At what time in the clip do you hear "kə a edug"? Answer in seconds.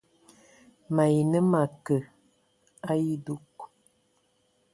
1.85-3.47